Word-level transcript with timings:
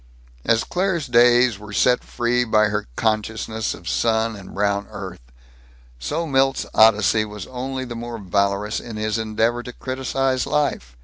As 0.43 0.63
Claire's 0.63 1.05
days 1.05 1.59
were 1.59 1.71
set 1.73 2.03
free 2.03 2.43
by 2.43 2.69
her 2.69 2.87
consciousness 2.95 3.75
of 3.75 3.87
sun 3.87 4.35
and 4.35 4.55
brown 4.55 4.87
earth, 4.89 5.19
so 5.99 6.25
Milt's 6.25 6.65
odyssey 6.73 7.23
was 7.23 7.45
only 7.45 7.85
the 7.85 7.95
more 7.95 8.17
valorous 8.17 8.79
in 8.79 8.95
his 8.95 9.19
endeavor 9.19 9.61
to 9.61 9.71
criticize 9.73 10.47
life. 10.47 10.95